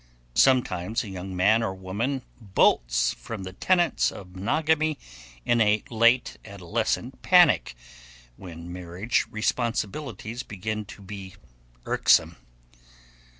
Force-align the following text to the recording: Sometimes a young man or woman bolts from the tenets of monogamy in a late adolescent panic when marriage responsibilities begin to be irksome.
Sometimes 0.33 1.03
a 1.03 1.09
young 1.09 1.35
man 1.35 1.61
or 1.61 1.75
woman 1.75 2.23
bolts 2.41 3.13
from 3.13 3.43
the 3.43 3.53
tenets 3.53 4.11
of 4.11 4.35
monogamy 4.35 4.97
in 5.45 5.61
a 5.61 5.83
late 5.91 6.37
adolescent 6.43 7.21
panic 7.21 7.75
when 8.35 8.73
marriage 8.73 9.27
responsibilities 9.29 10.41
begin 10.41 10.85
to 10.85 11.03
be 11.03 11.35
irksome. 11.85 12.37